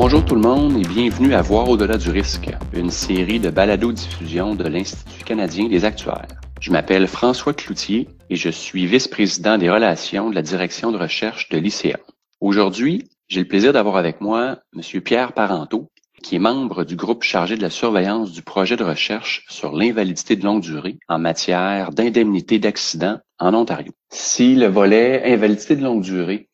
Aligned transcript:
Bonjour 0.00 0.24
tout 0.24 0.36
le 0.36 0.40
monde 0.40 0.78
et 0.78 0.86
bienvenue 0.88 1.34
à 1.34 1.42
Voir 1.42 1.68
au-delà 1.68 1.96
du 1.98 2.10
risque, 2.10 2.50
une 2.72 2.88
série 2.88 3.40
de 3.40 3.50
balados-diffusion 3.50 4.54
de 4.54 4.62
l'Institut 4.68 5.24
canadien 5.24 5.66
des 5.66 5.84
actuaires. 5.84 6.28
Je 6.60 6.70
m'appelle 6.70 7.08
François 7.08 7.52
Cloutier 7.52 8.06
et 8.30 8.36
je 8.36 8.48
suis 8.48 8.86
vice-président 8.86 9.58
des 9.58 9.68
relations 9.68 10.30
de 10.30 10.36
la 10.36 10.42
direction 10.42 10.92
de 10.92 10.98
recherche 10.98 11.48
de 11.48 11.58
l'ICA. 11.58 11.98
Aujourd'hui, 12.40 13.08
j'ai 13.26 13.40
le 13.40 13.48
plaisir 13.48 13.72
d'avoir 13.72 13.96
avec 13.96 14.20
moi 14.20 14.60
M. 14.72 15.00
Pierre 15.00 15.32
Parenteau, 15.32 15.90
qui 16.22 16.36
est 16.36 16.38
membre 16.38 16.84
du 16.84 16.94
groupe 16.94 17.24
chargé 17.24 17.56
de 17.56 17.62
la 17.62 17.68
surveillance 17.68 18.30
du 18.30 18.42
projet 18.42 18.76
de 18.76 18.84
recherche 18.84 19.46
sur 19.48 19.74
l'invalidité 19.74 20.36
de 20.36 20.44
longue 20.44 20.62
durée 20.62 21.00
en 21.08 21.18
matière 21.18 21.90
d'indemnité 21.90 22.60
d'accident 22.60 23.18
en 23.40 23.52
Ontario. 23.52 23.90
Si 24.10 24.54
le 24.54 24.66
volet 24.66 25.24
invalidité 25.24 25.74
de 25.74 25.82
longue 25.82 26.02
durée, 26.02 26.47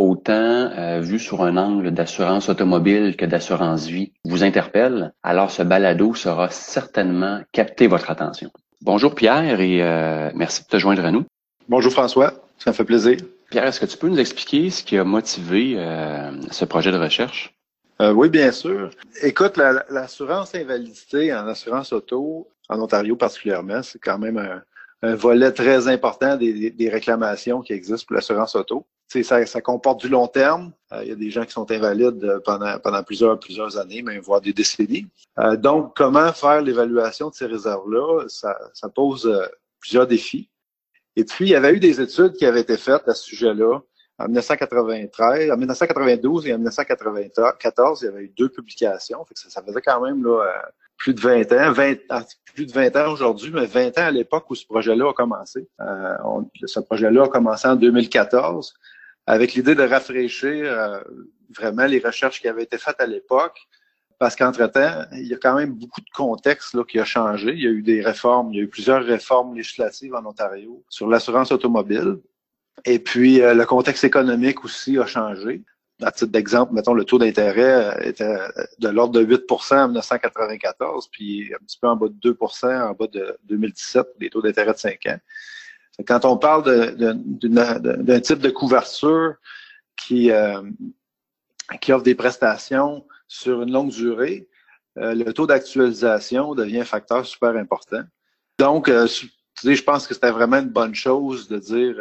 autant 0.00 0.32
euh, 0.32 1.00
vu 1.00 1.18
sur 1.18 1.42
un 1.42 1.58
angle 1.58 1.90
d'assurance 1.90 2.48
automobile 2.48 3.16
que 3.16 3.26
d'assurance 3.26 3.86
vie, 3.86 4.12
vous 4.24 4.42
interpelle, 4.42 5.12
alors 5.22 5.50
ce 5.50 5.62
balado 5.62 6.14
sera 6.14 6.48
certainement 6.50 7.40
capter 7.52 7.86
votre 7.86 8.10
attention. 8.10 8.50
Bonjour 8.80 9.14
Pierre 9.14 9.60
et 9.60 9.82
euh, 9.82 10.30
merci 10.34 10.62
de 10.62 10.68
te 10.68 10.78
joindre 10.78 11.04
à 11.04 11.10
nous. 11.10 11.26
Bonjour 11.68 11.92
François, 11.92 12.32
ça 12.56 12.70
me 12.70 12.74
fait 12.74 12.84
plaisir. 12.84 13.18
Pierre, 13.50 13.66
est-ce 13.66 13.78
que 13.78 13.86
tu 13.86 13.98
peux 13.98 14.08
nous 14.08 14.18
expliquer 14.18 14.70
ce 14.70 14.82
qui 14.82 14.96
a 14.96 15.04
motivé 15.04 15.74
euh, 15.76 16.30
ce 16.50 16.64
projet 16.64 16.92
de 16.92 16.96
recherche? 16.96 17.54
Euh, 18.00 18.12
oui, 18.12 18.30
bien 18.30 18.52
sûr. 18.52 18.90
Écoute, 19.22 19.58
l'assurance 19.90 20.54
invalidité 20.54 21.34
en 21.34 21.46
assurance 21.46 21.92
auto, 21.92 22.48
en 22.70 22.80
Ontario 22.80 23.16
particulièrement, 23.16 23.82
c'est 23.82 23.98
quand 23.98 24.18
même 24.18 24.38
un, 24.38 24.62
volet 25.02 25.52
très 25.52 25.88
important 25.88 26.36
des, 26.36 26.88
réclamations 26.90 27.62
qui 27.62 27.72
existent 27.72 28.06
pour 28.06 28.16
l'assurance 28.16 28.54
auto. 28.54 28.86
Ça, 29.08 29.44
ça 29.44 29.60
comporte 29.60 30.00
du 30.00 30.08
long 30.08 30.28
terme. 30.28 30.72
Euh, 30.92 31.02
il 31.02 31.08
y 31.08 31.12
a 31.12 31.16
des 31.16 31.30
gens 31.30 31.44
qui 31.44 31.52
sont 31.52 31.68
invalides 31.72 32.40
pendant, 32.44 32.78
pendant 32.78 33.02
plusieurs, 33.02 33.40
plusieurs 33.40 33.76
années, 33.76 34.02
même 34.02 34.20
voire 34.20 34.40
des 34.40 34.52
décennies. 34.52 35.08
Euh, 35.38 35.56
donc, 35.56 35.96
comment 35.96 36.32
faire 36.32 36.62
l'évaluation 36.62 37.28
de 37.30 37.34
ces 37.34 37.46
réserves-là? 37.46 38.26
Ça, 38.28 38.56
ça 38.72 38.88
pose 38.88 39.28
plusieurs 39.80 40.06
défis. 40.06 40.48
Et 41.16 41.24
puis, 41.24 41.46
il 41.46 41.50
y 41.50 41.56
avait 41.56 41.72
eu 41.72 41.80
des 41.80 42.00
études 42.00 42.34
qui 42.34 42.46
avaient 42.46 42.60
été 42.60 42.76
faites 42.76 43.08
à 43.08 43.14
ce 43.14 43.24
sujet-là 43.24 43.80
en 44.20 44.26
1993, 44.26 45.50
en 45.50 45.56
1992 45.56 46.46
et 46.46 46.52
en 46.52 46.58
1994, 46.58 48.02
il 48.02 48.04
y 48.04 48.08
avait 48.08 48.22
eu 48.24 48.32
deux 48.36 48.50
publications. 48.50 49.24
ça, 49.34 49.62
faisait 49.62 49.80
quand 49.80 50.00
même 50.02 50.22
là, 50.22 50.44
euh, 50.44 50.68
plus 51.00 51.14
de 51.14 51.20
20 51.20 51.52
ans, 51.52 51.72
20, 51.72 51.94
ah, 52.10 52.24
plus 52.54 52.66
de 52.66 52.72
20 52.72 52.94
ans 52.96 53.12
aujourd'hui, 53.12 53.50
mais 53.52 53.64
20 53.64 53.98
ans 53.98 54.04
à 54.04 54.10
l'époque 54.10 54.48
où 54.50 54.54
ce 54.54 54.66
projet-là 54.66 55.08
a 55.08 55.12
commencé. 55.14 55.66
Euh, 55.80 56.16
ce 56.66 56.78
projet-là 56.78 57.24
a 57.24 57.28
commencé 57.28 57.66
en 57.66 57.74
2014 57.74 58.74
avec 59.26 59.54
l'idée 59.54 59.74
de 59.74 59.82
rafraîchir 59.82 60.66
euh, 60.66 61.00
vraiment 61.56 61.86
les 61.86 62.00
recherches 62.00 62.40
qui 62.40 62.48
avaient 62.48 62.64
été 62.64 62.76
faites 62.76 63.00
à 63.00 63.06
l'époque. 63.06 63.58
Parce 64.18 64.36
qu'entre-temps, 64.36 65.06
il 65.12 65.26
y 65.26 65.32
a 65.32 65.38
quand 65.38 65.54
même 65.54 65.72
beaucoup 65.72 66.02
de 66.02 66.10
contexte 66.14 66.74
là, 66.74 66.84
qui 66.84 67.00
a 67.00 67.06
changé. 67.06 67.52
Il 67.52 67.62
y 67.62 67.66
a 67.66 67.70
eu 67.70 67.80
des 67.80 68.02
réformes, 68.02 68.52
il 68.52 68.58
y 68.58 68.60
a 68.60 68.64
eu 68.64 68.68
plusieurs 68.68 69.02
réformes 69.02 69.56
législatives 69.56 70.14
en 70.14 70.26
Ontario 70.26 70.84
sur 70.90 71.08
l'assurance 71.08 71.50
automobile. 71.50 72.18
Et 72.84 72.98
puis, 72.98 73.40
euh, 73.40 73.54
le 73.54 73.64
contexte 73.64 74.04
économique 74.04 74.62
aussi 74.62 74.98
a 74.98 75.06
changé. 75.06 75.62
À 76.02 76.12
titre 76.12 76.32
d'exemple, 76.32 76.72
mettons, 76.72 76.94
le 76.94 77.04
taux 77.04 77.18
d'intérêt 77.18 77.96
euh, 77.96 78.08
était 78.08 78.38
de 78.78 78.88
l'ordre 78.88 79.20
de 79.20 79.24
8% 79.24 79.74
en 79.74 79.88
1994, 79.88 81.08
puis 81.08 81.52
un 81.54 81.64
petit 81.64 81.78
peu 81.78 81.88
en 81.88 81.96
bas 81.96 82.08
de 82.08 82.32
2% 82.32 82.90
en 82.90 82.92
bas 82.92 83.06
de 83.06 83.36
2017 83.44 84.06
les 84.20 84.30
taux 84.30 84.42
d'intérêt 84.42 84.72
de 84.72 84.78
5 84.78 85.06
ans. 85.06 85.18
Quand 86.06 86.24
on 86.24 86.38
parle 86.38 86.94
d'un 86.94 88.20
type 88.20 88.38
de 88.38 88.50
couverture 88.50 89.34
qui, 89.96 90.30
euh, 90.30 90.62
qui 91.80 91.92
offre 91.92 92.04
des 92.04 92.14
prestations 92.14 93.06
sur 93.28 93.62
une 93.62 93.72
longue 93.72 93.90
durée, 93.90 94.48
le 94.96 95.30
taux 95.32 95.46
d'actualisation 95.46 96.54
devient 96.54 96.80
un 96.80 96.84
facteur 96.84 97.26
super 97.26 97.50
important. 97.56 98.02
Donc, 98.58 98.88
je 98.88 99.82
pense 99.82 100.06
que 100.06 100.14
c'était 100.14 100.30
vraiment 100.30 100.58
une 100.58 100.70
bonne 100.70 100.94
chose 100.94 101.48
de 101.48 101.58
dire 101.58 101.96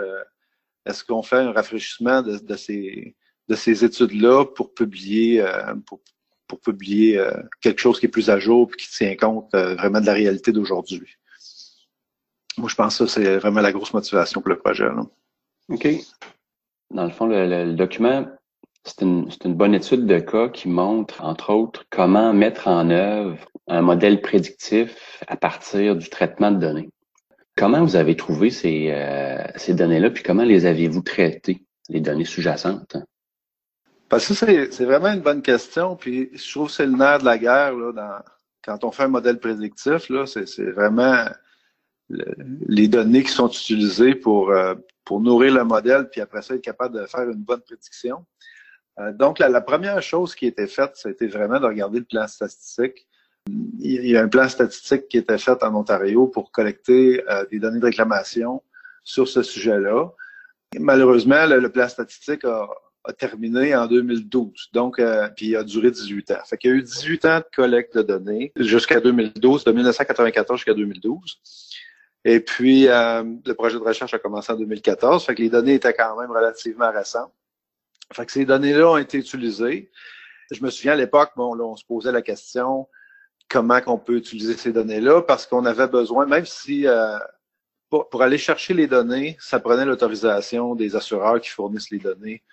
est-ce 0.85 1.03
qu'on 1.03 1.23
fait 1.23 1.38
un 1.38 1.51
rafraîchissement 1.51 2.21
de, 2.21 2.55
ces, 2.55 3.15
de 3.49 3.55
ces 3.55 3.83
études-là 3.83 4.45
pour 4.45 4.73
publier, 4.73 5.41
euh, 5.41 5.73
pour, 5.85 6.59
publier 6.61 7.17
euh, 7.17 7.31
quelque 7.61 7.79
chose 7.79 7.99
qui 7.99 8.05
est 8.05 8.09
plus 8.09 8.29
à 8.29 8.39
jour 8.39 8.69
et 8.73 8.77
qui 8.77 8.89
tient 8.89 9.15
compte 9.15 9.53
euh, 9.55 9.75
vraiment 9.75 9.99
de 9.99 10.05
la 10.05 10.13
réalité 10.13 10.51
d'aujourd'hui? 10.51 11.17
Moi, 12.57 12.69
je 12.69 12.75
pense 12.75 12.99
que 12.99 13.07
c'est 13.07 13.38
vraiment 13.38 13.61
la 13.61 13.71
grosse 13.71 13.93
motivation 13.93 14.41
pour 14.41 14.49
le 14.49 14.59
projet. 14.59 14.88
OK. 15.69 15.88
Dans 16.91 17.05
le 17.05 17.11
fond, 17.11 17.25
le, 17.27 17.73
document, 17.73 18.27
c'est 18.83 19.01
une, 19.01 19.29
une, 19.45 19.53
bonne 19.53 19.73
étude 19.73 20.05
de 20.05 20.19
cas 20.19 20.49
qui 20.49 20.67
montre, 20.67 21.23
entre 21.23 21.53
autres, 21.53 21.85
comment 21.89 22.33
mettre 22.33 22.67
en 22.67 22.89
œuvre 22.89 23.38
un 23.67 23.81
modèle 23.81 24.21
prédictif 24.21 25.23
à 25.27 25.38
partir 25.38 25.95
du 25.95 26.09
traitement 26.09 26.51
de 26.51 26.59
données. 26.59 26.89
Comment 27.55 27.83
vous 27.83 27.95
avez 27.95 28.15
trouvé 28.15 28.49
ces, 28.49 28.93
ces 29.55 29.73
données-là, 29.73 30.09
puis 30.09 30.23
comment 30.23 30.43
les 30.43 30.65
aviez-vous 30.65 31.01
traitées, 31.01 31.65
les 31.89 31.99
données 31.99 32.25
sous-jacentes? 32.25 32.97
Parce 34.09 34.27
que 34.27 34.33
c'est 34.33 34.85
vraiment 34.85 35.13
une 35.13 35.21
bonne 35.21 35.41
question, 35.41 35.95
puis 35.95 36.31
je 36.33 36.51
trouve 36.51 36.67
que 36.67 36.73
c'est 36.73 36.85
le 36.85 36.97
nerf 36.97 37.19
de 37.19 37.25
la 37.25 37.37
guerre 37.37 37.73
là, 37.75 37.91
dans, 37.91 38.23
quand 38.63 38.83
on 38.83 38.91
fait 38.91 39.03
un 39.03 39.09
modèle 39.09 39.39
prédictif, 39.39 40.11
c'est 40.25 40.71
vraiment 40.71 41.25
les 42.09 42.87
données 42.87 43.23
qui 43.23 43.31
sont 43.31 43.49
utilisées 43.49 44.15
pour, 44.15 44.49
euh, 44.49 44.73
pour 45.05 45.21
nourrir 45.21 45.53
le 45.53 45.63
modèle, 45.63 46.09
puis 46.09 46.21
après 46.21 46.41
ça, 46.41 46.55
être 46.55 46.61
capable 46.61 46.99
de 46.99 47.05
faire 47.05 47.29
une 47.29 47.43
bonne 47.43 47.61
prédiction. 47.61 48.25
Euh, 48.99 49.13
donc, 49.13 49.37
la, 49.37 49.61
première 49.61 50.01
chose 50.01 50.33
qui 50.33 50.45
a 50.45 50.47
été 50.49 50.65
faite, 50.65 50.93
c'était 50.95 51.27
vraiment 51.27 51.59
de 51.59 51.67
regarder 51.67 51.99
le 51.99 52.05
plan 52.05 52.27
statistique 52.27 53.07
il 53.79 54.07
y 54.07 54.17
a 54.17 54.21
un 54.21 54.27
plan 54.27 54.47
statistique 54.47 55.07
qui 55.07 55.17
était 55.17 55.37
fait 55.37 55.63
en 55.63 55.73
Ontario 55.75 56.27
pour 56.27 56.51
collecter 56.51 57.23
euh, 57.29 57.45
des 57.51 57.59
données 57.59 57.79
de 57.79 57.85
réclamation 57.85 58.61
sur 59.03 59.27
ce 59.27 59.41
sujet-là. 59.41 60.11
Malheureusement, 60.77 61.45
le, 61.47 61.69
plan 61.69 61.87
statistique 61.87 62.43
a, 62.43 62.67
terminé 63.17 63.75
en 63.75 63.87
2012, 63.87 64.69
donc 64.73 64.99
euh, 64.99 65.29
puis 65.35 65.47
il 65.47 65.55
a 65.55 65.63
duré 65.63 65.91
18 65.91 66.31
ans. 66.31 66.39
Fait 66.45 66.57
qu'il 66.57 66.69
y 66.69 66.73
a 66.73 66.77
eu 66.77 66.83
18 66.83 67.25
ans 67.25 67.39
de 67.39 67.45
collecte 67.55 67.97
de 67.97 68.03
données 68.03 68.51
jusqu'à 68.55 68.99
2012, 68.99 69.63
de 69.63 69.71
1994 69.71 70.59
jusqu'à 70.59 70.73
2012. 70.73 71.39
Et 72.25 72.41
puis 72.41 72.88
euh, 72.88 73.23
le 73.45 73.53
projet 73.53 73.79
de 73.79 73.83
recherche 73.83 74.13
a 74.13 74.19
commencé 74.19 74.51
en 74.51 74.57
2014, 74.57 75.25
fait 75.25 75.35
que 75.35 75.41
les 75.41 75.49
données 75.49 75.75
étaient 75.75 75.93
quand 75.93 76.19
même 76.19 76.31
relativement 76.31 76.91
récentes. 76.91 77.33
Fait 78.13 78.25
que 78.25 78.31
ces 78.31 78.45
données-là 78.45 78.91
ont 78.91 78.97
été 78.97 79.17
utilisées. 79.17 79.91
Je 80.51 80.63
me 80.63 80.69
souviens 80.69 80.93
à 80.93 80.95
l'époque, 80.95 81.31
bon, 81.35 81.53
là, 81.53 81.63
on 81.63 81.75
se 81.75 81.85
posait 81.85 82.11
la 82.11 82.21
question 82.21 82.88
comment 83.49 83.81
qu'on 83.81 83.97
peut 83.97 84.15
utiliser 84.15 84.55
ces 84.55 84.71
données-là? 84.71 85.23
Parce 85.23 85.45
qu'on 85.45 85.65
avait 85.65 85.88
besoin, 85.88 86.25
même 86.25 86.45
si 86.45 86.88
euh, 86.88 87.17
pour, 87.89 88.21
aller 88.21 88.38
chercher 88.38 88.73
les 88.73 88.88
données, 88.88 89.35
ça 89.39 89.59
prenait 89.59 89.85
l'autorisation 89.85 90.75
des 90.75 90.95
assureurs 90.95 91.41
qui 91.41 91.49
fournissent 91.49 91.89
les 91.89 91.99
données 91.99 92.43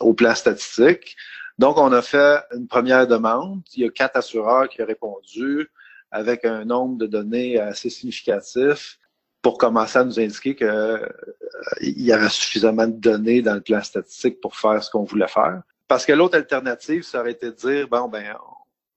au 0.00 0.14
plan 0.14 0.34
statistique. 0.34 1.16
Donc, 1.58 1.78
on 1.78 1.92
a 1.92 2.02
fait 2.02 2.40
une 2.54 2.66
première 2.66 3.06
demande. 3.06 3.62
Il 3.74 3.82
y 3.82 3.86
a 3.86 3.90
quatre 3.90 4.16
assureurs 4.16 4.68
qui 4.68 4.82
ont 4.82 4.86
répondu 4.86 5.70
avec 6.10 6.44
un 6.44 6.64
nombre 6.64 6.98
de 6.98 7.06
données 7.06 7.58
assez 7.58 7.90
significatif 7.90 8.98
pour 9.42 9.58
commencer 9.58 9.98
à 9.98 10.04
nous 10.04 10.18
indiquer 10.18 10.56
qu'il 10.56 10.66
euh, 10.66 11.06
y 11.80 12.12
avait 12.12 12.30
suffisamment 12.30 12.86
de 12.86 12.98
données 12.98 13.42
dans 13.42 13.54
le 13.54 13.60
plan 13.60 13.82
statistique 13.82 14.40
pour 14.40 14.56
faire 14.56 14.82
ce 14.82 14.90
qu'on 14.90 15.04
voulait 15.04 15.28
faire. 15.28 15.62
Parce 15.86 16.06
que 16.06 16.12
l'autre 16.12 16.36
alternative, 16.36 17.02
ça 17.02 17.20
aurait 17.20 17.32
été 17.32 17.46
de 17.46 17.56
dire, 17.56 17.88
bon, 17.88 18.08
ben, 18.08 18.34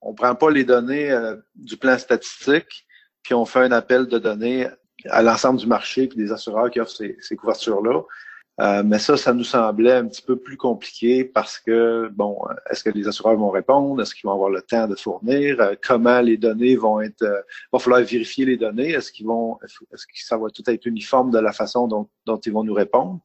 on 0.02 0.14
prend 0.14 0.36
pas 0.36 0.50
les 0.50 0.64
données 0.64 1.12
euh, 1.12 1.36
du 1.56 1.76
plan 1.76 1.97
statistique, 1.97 2.88
puis 3.24 3.34
on 3.34 3.46
fait 3.46 3.59
un 3.59 3.74
appel 3.74 4.08
de 4.08 4.20
données 4.20 4.70
à 5.09 5.22
l'ensemble 5.22 5.59
du 5.59 5.67
marché 5.67 6.03
et 6.03 6.08
des 6.08 6.32
assureurs 6.32 6.72
qui 6.72 6.79
offrent 6.79 6.96
ces, 7.20 7.35
couvertures-là. 7.35 8.02
Euh, 8.59 8.82
mais 8.84 8.98
ça, 8.98 9.18
ça 9.18 9.34
nous 9.34 9.44
semblait 9.44 9.94
un 9.94 10.08
petit 10.08 10.22
peu 10.22 10.36
plus 10.36 10.58
compliqué 10.58 11.24
parce 11.24 11.59
que, 11.59 12.09
bon, 12.14 12.40
est-ce 12.70 12.84
que 12.84 12.90
les 12.90 13.08
assureurs 13.08 13.38
vont 13.38 13.52
répondre? 13.52 14.02
Est-ce 14.02 14.16
qu'ils 14.16 14.28
vont 14.28 14.34
avoir 14.34 14.50
le 14.50 14.64
temps 14.64 14.88
de 14.88 14.96
fournir? 14.96 15.62
Euh, 15.62 15.76
comment 15.82 16.22
les 16.22 16.38
données 16.38 16.76
vont 16.76 17.00
être... 17.00 17.24
il 17.24 17.70
va 17.72 17.80
falloir 17.80 18.02
vérifier 18.02 18.46
les 18.46 18.58
données? 18.58 18.92
Est-ce 18.92 19.12
qu'ils 19.12 19.28
vont... 19.28 19.59
Est-ce 19.64 20.08
que 20.08 20.14
ça 20.16 20.38
va 20.38 20.50
tout 20.50 20.64
être 20.68 20.86
uniforme 20.86 21.30
de 21.30 21.40
la 21.40 21.52
façon 21.52 21.88
dont, 21.88 22.09
dont 22.26 22.38
ils 22.38 22.52
vont 22.52 22.64
nous 22.64 22.74
répondre? 22.74 23.20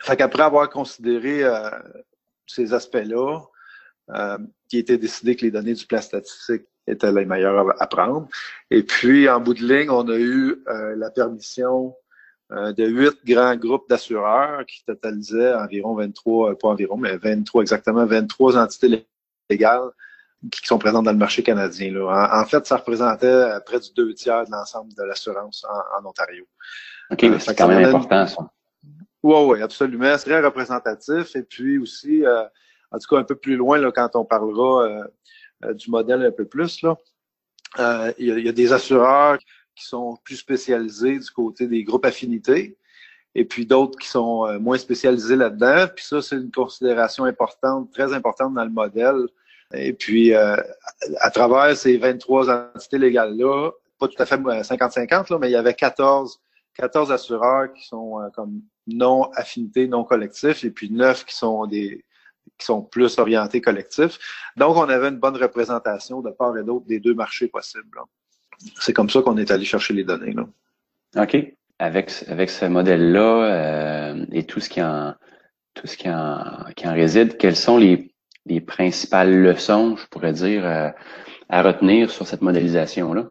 Fait 0.00 0.16
qu'après 0.16 0.42
avoir 0.42 0.68
considéré 0.70 1.44
ces 2.46 2.74
aspects-là, 2.74 3.40
euh, 4.10 4.38
qui 4.68 4.78
était 4.78 4.98
décidé 4.98 5.36
que 5.36 5.42
les 5.42 5.50
données 5.50 5.74
du 5.74 5.86
plan 5.86 6.00
statistique 6.00 6.64
étaient 6.86 7.12
les 7.12 7.24
meilleures 7.24 7.80
à, 7.80 7.86
prendre. 7.86 8.26
Et 8.70 8.82
puis, 8.82 9.28
en 9.28 9.40
bout 9.40 9.54
de 9.54 9.60
ligne, 9.60 9.90
on 9.90 10.08
a 10.08 10.16
eu 10.16 10.62
euh, 10.66 10.96
la 10.96 11.10
permission 11.10 11.88
euh, 11.88 12.01
de 12.52 12.86
huit 12.86 13.18
grands 13.24 13.56
groupes 13.56 13.88
d'assureurs 13.88 14.66
qui 14.66 14.84
totalisaient 14.84 15.54
environ 15.54 15.94
23, 15.94 16.58
pas 16.58 16.68
environ, 16.68 16.96
mais 16.96 17.16
23 17.16 17.62
exactement, 17.62 18.04
23 18.04 18.58
entités 18.58 19.06
légales 19.48 19.90
qui 20.50 20.66
sont 20.66 20.78
présentes 20.78 21.04
dans 21.04 21.12
le 21.12 21.18
marché 21.18 21.42
canadien. 21.42 21.92
Là. 21.92 22.42
En, 22.42 22.44
fait, 22.44 22.66
ça 22.66 22.76
représentait 22.76 23.44
près 23.64 23.78
du 23.78 23.92
deux 23.94 24.12
tiers 24.14 24.44
de 24.44 24.50
l'ensemble 24.50 24.92
de 24.94 25.02
l'assurance 25.04 25.64
en, 25.98 26.06
Ontario. 26.06 26.44
OK, 27.10 27.24
c'est 27.38 27.54
quand 27.56 27.68
même 27.68 27.84
important, 27.84 28.26
ça. 28.26 28.50
Oui, 29.22 29.36
oui, 29.46 29.62
absolument. 29.62 30.18
C'est 30.18 30.30
très 30.30 30.40
représentatif. 30.40 31.36
Et 31.36 31.42
puis 31.42 31.78
aussi, 31.78 32.24
en 32.90 32.98
tout 32.98 33.14
cas 33.14 33.20
un 33.20 33.24
peu 33.24 33.36
plus 33.36 33.56
loin 33.56 33.78
là, 33.78 33.92
quand 33.92 34.16
on 34.16 34.24
parlera 34.24 35.06
du 35.74 35.90
modèle 35.90 36.24
un 36.24 36.32
peu 36.32 36.44
plus. 36.44 36.82
Là. 36.82 36.96
il, 38.18 38.40
y 38.40 38.48
a, 38.48 38.52
des 38.52 38.72
assureurs 38.72 39.38
qui 39.74 39.84
sont 39.84 40.16
plus 40.24 40.36
spécialisés 40.36 41.18
du 41.18 41.30
côté 41.30 41.66
des 41.66 41.84
groupes 41.84 42.04
affinités 42.04 42.76
et 43.34 43.44
puis 43.44 43.66
d'autres 43.66 43.98
qui 43.98 44.08
sont 44.08 44.46
euh, 44.46 44.58
moins 44.58 44.78
spécialisés 44.78 45.36
là-dedans. 45.36 45.86
Puis 45.94 46.04
ça, 46.04 46.20
c'est 46.20 46.36
une 46.36 46.50
considération 46.50 47.24
importante, 47.24 47.90
très 47.92 48.12
importante 48.12 48.54
dans 48.54 48.64
le 48.64 48.70
modèle. 48.70 49.26
Et 49.74 49.92
puis, 49.94 50.34
euh, 50.34 50.56
à 51.20 51.30
travers 51.30 51.76
ces 51.76 51.96
23 51.96 52.50
entités 52.50 52.98
légales-là, 52.98 53.70
pas 53.98 54.08
tout 54.08 54.20
à 54.22 54.26
fait 54.26 54.36
50-50, 54.36 55.38
mais 55.38 55.48
il 55.48 55.52
y 55.52 55.56
avait 55.56 55.74
14, 55.74 56.40
14 56.74 57.10
assureurs 57.10 57.72
qui 57.72 57.86
sont 57.86 58.20
euh, 58.20 58.28
comme 58.34 58.60
non 58.86 59.30
affinités, 59.34 59.88
non 59.88 60.04
collectifs, 60.04 60.64
et 60.64 60.70
puis 60.70 60.90
9 60.90 61.24
qui 61.24 61.34
sont 61.34 61.66
des 61.66 62.04
qui 62.58 62.66
sont 62.66 62.82
plus 62.82 63.18
orientés 63.18 63.60
collectifs. 63.60 64.18
Donc, 64.56 64.76
on 64.76 64.88
avait 64.88 65.08
une 65.08 65.18
bonne 65.18 65.36
représentation 65.36 66.20
de 66.20 66.30
part 66.30 66.56
et 66.58 66.64
d'autre 66.64 66.86
des 66.86 66.98
deux 66.98 67.14
marchés 67.14 67.46
possibles. 67.46 67.98
C'est 68.80 68.92
comme 68.92 69.10
ça 69.10 69.22
qu'on 69.22 69.36
est 69.36 69.50
allé 69.50 69.64
chercher 69.64 69.94
les 69.94 70.04
données. 70.04 70.32
Là. 70.32 70.46
OK 71.22 71.36
avec, 71.82 72.12
avec 72.28 72.48
ce 72.48 72.64
modèle-là 72.64 73.44
euh, 73.44 74.26
et 74.30 74.44
tout 74.44 74.60
ce 74.60 74.68
qui 74.68 74.80
en 74.80 75.14
tout 75.74 75.86
ce 75.86 75.96
qui 75.96 76.08
en, 76.08 76.64
qui 76.76 76.86
en 76.86 76.92
réside, 76.92 77.38
quelles 77.38 77.56
sont 77.56 77.76
les, 77.76 78.14
les 78.46 78.60
principales 78.60 79.34
leçons, 79.34 79.96
je 79.96 80.06
pourrais 80.06 80.34
dire, 80.34 80.66
euh, 80.66 80.90
à 81.48 81.62
retenir 81.62 82.10
sur 82.10 82.26
cette 82.26 82.42
modélisation-là? 82.42 83.26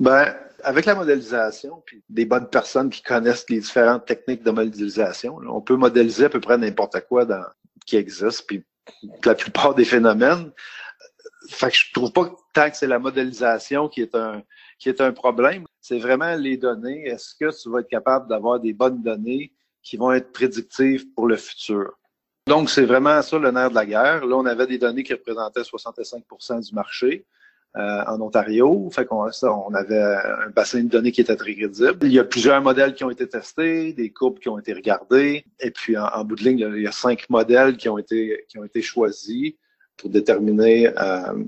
Ben, 0.00 0.34
avec 0.64 0.86
la 0.86 0.94
modélisation, 0.94 1.82
puis 1.84 2.02
des 2.08 2.24
bonnes 2.24 2.48
personnes 2.48 2.88
qui 2.88 3.02
connaissent 3.02 3.44
les 3.50 3.60
différentes 3.60 4.06
techniques 4.06 4.42
de 4.42 4.50
modélisation, 4.50 5.38
on 5.46 5.60
peut 5.60 5.76
modéliser 5.76 6.24
à 6.24 6.28
peu 6.30 6.40
près 6.40 6.56
n'importe 6.56 6.98
quoi 7.08 7.26
dans, 7.26 7.44
qui 7.86 7.96
existe, 7.96 8.46
puis 8.46 8.64
la 9.24 9.34
plupart 9.34 9.74
des 9.74 9.84
phénomènes. 9.84 10.50
Fait 11.50 11.68
que 11.68 11.76
je 11.76 11.92
trouve 11.92 12.12
pas 12.12 12.34
tant 12.52 12.70
que 12.70 12.76
c'est 12.76 12.86
la 12.86 12.98
modélisation 12.98 13.88
qui 13.88 14.02
est 14.02 14.14
un 14.14 14.42
qui 14.78 14.88
est 14.88 15.00
un 15.00 15.12
problème 15.12 15.64
c'est 15.80 15.98
vraiment 15.98 16.34
les 16.36 16.56
données. 16.56 17.06
Est-ce 17.06 17.34
que 17.34 17.50
tu 17.60 17.70
vas 17.70 17.80
être 17.80 17.88
capable 17.88 18.28
d'avoir 18.28 18.60
des 18.60 18.72
bonnes 18.72 19.02
données 19.02 19.52
qui 19.82 19.96
vont 19.96 20.12
être 20.12 20.32
prédictives 20.32 21.06
pour 21.14 21.26
le 21.26 21.36
futur? 21.36 21.98
Donc, 22.46 22.70
c'est 22.70 22.84
vraiment 22.84 23.20
ça 23.22 23.38
le 23.38 23.50
nerf 23.50 23.70
de 23.70 23.74
la 23.74 23.86
guerre. 23.86 24.26
Là, 24.26 24.36
on 24.36 24.46
avait 24.46 24.66
des 24.66 24.78
données 24.78 25.02
qui 25.02 25.12
représentaient 25.12 25.62
65% 25.62 26.66
du 26.66 26.74
marché 26.74 27.24
euh, 27.76 28.02
en 28.06 28.20
Ontario. 28.20 28.90
Fait 28.92 29.06
qu'on 29.06 29.28
on 29.42 29.74
avait 29.74 30.02
un 30.02 30.50
bassin 30.50 30.82
de 30.82 30.88
données 30.88 31.12
qui 31.12 31.20
était 31.20 31.36
très 31.36 31.54
crédible. 31.54 31.98
Il 32.02 32.12
y 32.12 32.18
a 32.18 32.24
plusieurs 32.24 32.60
modèles 32.60 32.94
qui 32.94 33.04
ont 33.04 33.10
été 33.10 33.28
testés, 33.28 33.92
des 33.92 34.10
courbes 34.10 34.38
qui 34.38 34.48
ont 34.48 34.58
été 34.58 34.72
regardées. 34.72 35.44
Et 35.60 35.70
puis, 35.70 35.96
en, 35.96 36.24
bout 36.24 36.36
de 36.36 36.44
ligne, 36.44 36.70
il 36.76 36.82
y 36.82 36.88
a 36.88 36.92
cinq 36.92 37.28
modèles 37.30 37.76
qui 37.76 37.88
ont 37.88 37.98
été, 37.98 38.44
qui 38.48 38.58
ont 38.58 38.64
été 38.64 38.82
choisis 38.82 39.54
pour 39.96 40.10
déterminer, 40.10 40.88
euh, 40.98 41.44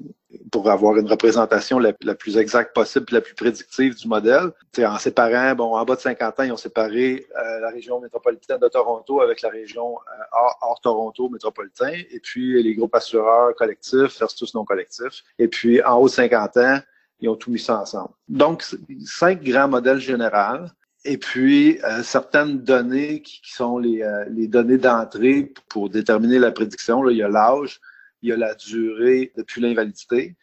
pour 0.50 0.70
avoir 0.70 0.96
une 0.96 1.06
représentation 1.08 1.78
la, 1.78 1.92
plus 2.14 2.36
exacte 2.36 2.74
possible, 2.74 3.06
la 3.10 3.20
plus 3.20 3.34
prédictive 3.34 3.94
du 3.94 4.08
modèle. 4.08 4.52
en 4.78 4.98
séparant, 4.98 5.54
bon, 5.54 5.74
en 5.74 5.84
bas 5.84 5.96
de 5.96 6.00
50 6.00 6.40
ans, 6.40 6.42
ils 6.42 6.52
ont 6.52 6.56
séparé 6.56 7.26
euh, 7.36 7.60
la 7.60 7.70
région 7.70 8.00
métropolitaine 8.00 8.58
de 8.58 8.68
Toronto 8.68 9.20
avec 9.20 9.42
la 9.42 9.50
région 9.50 9.96
euh, 9.96 10.46
hors, 10.62 10.80
Toronto 10.82 11.28
métropolitain, 11.28 11.92
et 12.10 12.20
puis 12.20 12.62
les 12.62 12.74
groupes 12.74 12.94
assureurs 12.94 13.54
collectifs 13.54 14.18
versus 14.18 14.54
non 14.54 14.64
collectifs. 14.64 15.22
Et 15.38 15.48
puis 15.48 15.82
en 15.82 15.98
haut 15.98 16.08
de 16.08 16.12
50 16.12 16.56
ans, 16.56 16.78
ils 17.20 17.28
ont 17.28 17.36
tout 17.36 17.50
mis 17.50 17.60
ça 17.60 17.80
ensemble. 17.80 18.10
Donc, 18.28 18.64
cinq 19.04 19.42
grands 19.42 19.68
modèles 19.68 20.00
généraux. 20.00 20.66
Et 21.04 21.18
puis, 21.18 21.80
certaines 22.02 22.60
données 22.60 23.22
qui, 23.22 23.40
sont 23.44 23.78
les, 23.78 24.04
les 24.30 24.46
données 24.46 24.78
d'entrée 24.78 25.52
pour 25.68 25.88
déterminer 25.88 26.38
la 26.38 26.52
prédiction. 26.52 27.02
Là, 27.02 27.12
il 27.12 27.18
y 27.18 27.22
a 27.22 27.28
l'âge, 27.28 27.80
il 28.22 28.30
y 28.30 28.32
a 28.32 28.36
la 28.36 28.54
durée 28.54 29.32
depuis 29.36 29.60
l'invalidité. 29.60 30.36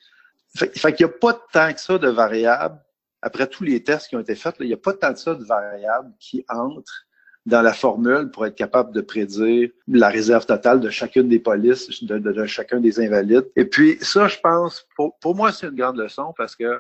Fait, 0.55 0.71
qu'il 0.93 1.05
n'y 1.05 1.11
a 1.11 1.15
pas 1.15 1.33
tant 1.53 1.73
que 1.73 1.79
ça 1.79 1.97
de 1.97 2.09
variables. 2.09 2.79
Après 3.21 3.47
tous 3.47 3.63
les 3.63 3.83
tests 3.83 4.07
qui 4.07 4.15
ont 4.15 4.19
été 4.19 4.35
faits, 4.35 4.55
il 4.59 4.67
n'y 4.67 4.73
a 4.73 4.77
pas 4.77 4.93
tant 4.93 5.11
de 5.11 5.17
ça 5.17 5.35
de 5.35 5.43
variables 5.43 6.11
qui 6.19 6.45
entrent 6.47 7.07
dans 7.45 7.61
la 7.61 7.73
formule 7.73 8.29
pour 8.31 8.45
être 8.45 8.55
capable 8.55 8.93
de 8.93 9.01
prédire 9.01 9.69
la 9.87 10.09
réserve 10.09 10.45
totale 10.45 10.79
de 10.79 10.89
chacune 10.89 11.27
des 11.27 11.39
polices, 11.39 12.03
de, 12.03 12.45
chacun 12.45 12.79
des 12.79 12.99
invalides. 12.99 13.49
Et 13.55 13.65
puis 13.65 13.97
ça, 14.01 14.27
je 14.27 14.37
pense, 14.39 14.85
pour, 14.95 15.35
moi, 15.35 15.51
c'est 15.51 15.67
une 15.67 15.75
grande 15.75 15.97
leçon 15.97 16.33
parce 16.37 16.55
que 16.55 16.79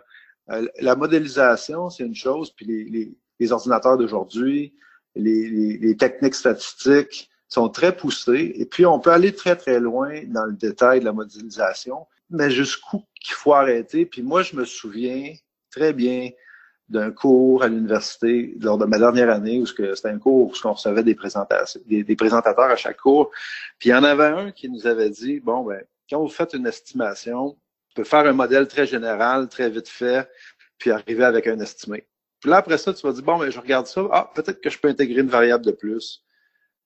euh, 0.51 0.67
la 0.79 0.95
modélisation, 0.95 1.89
c'est 1.89 2.03
une 2.05 2.15
chose, 2.15 2.51
puis 2.51 3.15
les, 3.39 3.51
ordinateurs 3.51 3.97
d'aujourd'hui, 3.97 4.73
les, 5.15 5.95
techniques 5.97 6.35
statistiques, 6.35 7.29
sont 7.49 7.69
très 7.69 7.95
poussés. 7.95 8.53
Et 8.55 8.65
puis, 8.65 8.85
on 8.85 8.99
peut 8.99 9.11
aller 9.11 9.33
très, 9.33 9.55
très 9.55 9.79
loin 9.79 10.21
dans 10.27 10.45
le 10.45 10.53
détail 10.53 10.99
de 10.99 11.05
la 11.05 11.13
modélisation, 11.13 12.05
mais 12.29 12.51
jusqu'où 12.51 13.03
qu'il 13.19 13.33
faut 13.33 13.53
arrêter. 13.53 14.05
Puis 14.05 14.21
moi, 14.21 14.43
je 14.43 14.55
me 14.55 14.65
souviens 14.65 15.33
très 15.71 15.93
bien 15.93 16.29
d'un 16.89 17.11
cours 17.11 17.63
à 17.63 17.67
l'université 17.67 18.55
lors 18.59 18.77
de 18.77 18.85
ma 18.85 18.97
dernière 18.97 19.29
année 19.29 19.59
où 19.59 19.65
c'était 19.65 20.07
un 20.07 20.17
cours 20.17 20.47
où 20.47 20.53
on 20.63 20.73
recevait 20.73 21.03
des 21.03 21.15
présentateurs 21.15 22.71
à 22.71 22.75
chaque 22.75 22.97
cours. 22.97 23.31
Puis 23.77 23.89
il 23.89 23.91
y 23.91 23.95
en 23.95 24.03
avait 24.03 24.25
un 24.25 24.51
qui 24.51 24.69
nous 24.69 24.87
avait 24.87 25.09
dit, 25.09 25.39
bon, 25.39 25.63
ben, 25.63 25.83
quand 26.09 26.19
vous 26.19 26.29
faites 26.29 26.53
une 26.53 26.65
estimation, 26.65 27.49
vous 27.49 27.57
pouvez 27.95 28.07
faire 28.07 28.25
un 28.25 28.33
modèle 28.33 28.67
très 28.67 28.87
général, 28.87 29.49
très 29.49 29.69
vite 29.69 29.87
fait, 29.87 30.27
puis 30.79 30.89
arriver 30.89 31.25
avec 31.25 31.45
un 31.47 31.59
estimé. 31.59 32.07
Puis 32.39 32.49
là, 32.49 32.57
après 32.57 32.77
ça, 32.77 32.93
tu 32.93 33.05
vas 33.05 33.13
dire, 33.13 33.23
bon, 33.23 33.37
ben, 33.37 33.51
je 33.51 33.59
regarde 33.59 33.85
ça. 33.85 34.07
Ah, 34.11 34.31
peut-être 34.33 34.61
que 34.61 34.69
je 34.69 34.79
peux 34.79 34.87
intégrer 34.87 35.21
une 35.21 35.29
variable 35.29 35.65
de 35.65 35.71
plus. 35.71 36.23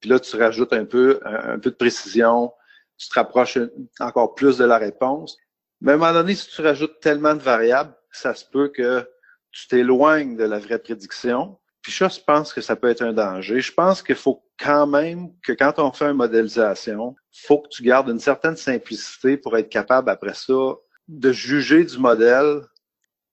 Puis 0.04 0.10
là, 0.10 0.20
tu 0.20 0.36
rajoutes 0.36 0.74
un 0.74 0.84
peu, 0.84 1.22
un, 1.24 1.58
peu 1.60 1.70
de 1.70 1.76
précision, 1.76 2.52
tu 2.98 3.08
te 3.08 3.14
rapproches 3.14 3.58
encore 4.02 4.36
plus 4.36 4.58
de 4.58 4.66
la 4.66 4.78
réponse. 4.78 5.38
Mais 5.80 5.94
à 5.94 5.96
un 5.96 5.98
moment 5.98 6.12
donné, 6.12 6.36
si 6.36 6.50
tu 6.50 6.62
rajoutes 6.62 7.00
tellement 7.00 7.34
de 7.34 7.42
variables, 7.42 7.96
ça 8.12 8.34
se 8.34 8.44
peut 8.44 8.68
que 8.68 9.10
tu 9.54 9.66
t'éloignes 9.70 10.36
de 10.36 10.44
la 10.44 10.60
vraie 10.60 10.80
prédiction. 10.80 11.58
Puis 11.82 11.94
ça, 11.94 12.10
je 12.10 12.20
pense 12.20 12.52
que 12.52 12.60
ça 12.60 12.76
peut 12.76 12.90
être 12.90 13.02
un 13.02 13.14
danger. 13.14 13.62
Je 13.62 13.72
pense 13.72 14.04
qu'il 14.04 14.18
faut 14.18 14.44
quand 14.60 14.88
même 14.88 15.30
que 15.42 15.54
quand 15.54 15.80
on 15.80 15.94
fait 15.94 16.08
une 16.08 16.18
modélisation, 16.18 17.16
faut 17.32 17.62
que 17.62 17.70
tu 17.70 17.82
gardes 17.82 18.10
une 18.10 18.20
certaine 18.20 18.58
simplicité 18.58 19.38
pour 19.38 19.58
être 19.58 19.70
capable 19.70 20.10
après 20.10 20.34
ça 20.34 20.74
de 21.08 21.32
juger 21.32 21.86
du 21.86 21.98
modèle, 21.98 22.60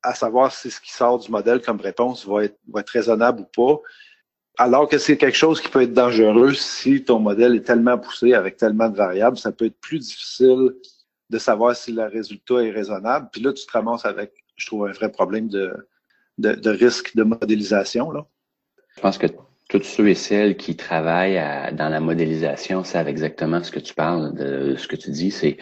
à 0.04 0.14
savoir 0.14 0.52
si 0.52 0.70
ce 0.70 0.80
qui 0.80 0.92
sort 0.92 1.18
du 1.18 1.32
modèle 1.32 1.62
comme 1.62 1.80
réponse 1.80 2.24
va 2.28 2.44
être, 2.44 2.60
va 2.72 2.78
être 2.78 2.90
raisonnable 2.90 3.40
ou 3.40 3.46
pas. 3.46 3.80
Alors 4.58 4.88
que 4.88 4.98
c'est 4.98 5.16
quelque 5.16 5.36
chose 5.36 5.60
qui 5.60 5.68
peut 5.68 5.82
être 5.82 5.94
dangereux 5.94 6.54
si 6.54 7.04
ton 7.04 7.18
modèle 7.18 7.56
est 7.56 7.62
tellement 7.62 7.98
poussé 7.98 8.34
avec 8.34 8.56
tellement 8.56 8.88
de 8.88 8.96
variables, 8.96 9.38
ça 9.38 9.52
peut 9.52 9.66
être 9.66 9.80
plus 9.80 9.98
difficile 10.00 10.74
de 11.30 11.38
savoir 11.38 11.74
si 11.76 11.92
le 11.92 12.04
résultat 12.04 12.62
est 12.62 12.70
raisonnable. 12.70 13.28
Puis 13.32 13.40
là, 13.40 13.52
tu 13.52 13.64
te 13.64 13.72
ramasses 13.72 14.04
avec, 14.04 14.32
je 14.56 14.66
trouve, 14.66 14.86
un 14.86 14.92
vrai 14.92 15.10
problème 15.10 15.48
de, 15.48 15.72
de, 16.38 16.52
de 16.52 16.70
risque 16.70 17.16
de 17.16 17.22
modélisation. 17.22 18.10
Là. 18.10 18.26
Je 18.96 19.00
pense 19.00 19.16
que 19.16 19.28
tous 19.70 19.84
ceux 19.84 20.08
et 20.08 20.16
celles 20.16 20.56
qui 20.56 20.76
travaillent 20.76 21.40
dans 21.74 21.88
la 21.88 22.00
modélisation 22.00 22.82
savent 22.82 23.06
exactement 23.06 23.62
ce 23.62 23.70
que 23.70 23.78
tu 23.78 23.94
parles, 23.94 24.34
de 24.34 24.74
ce 24.76 24.88
que 24.88 24.96
tu 24.96 25.10
dis, 25.10 25.30
c'est 25.30 25.58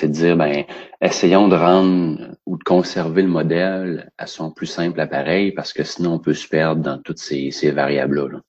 de 0.00 0.12
dire 0.12 0.36
ben 0.36 0.64
essayons 1.00 1.48
de 1.48 1.56
rendre 1.56 2.36
ou 2.46 2.56
de 2.56 2.62
conserver 2.62 3.22
le 3.22 3.28
modèle 3.28 4.12
à 4.16 4.28
son 4.28 4.52
plus 4.52 4.66
simple 4.66 5.00
appareil 5.00 5.50
parce 5.52 5.72
que 5.72 5.82
sinon 5.82 6.14
on 6.14 6.18
peut 6.20 6.34
se 6.34 6.46
perdre 6.46 6.82
dans 6.82 6.98
toutes 6.98 7.18
ces, 7.18 7.50
ces 7.50 7.72
variables 7.72 8.30
là. 8.30 8.40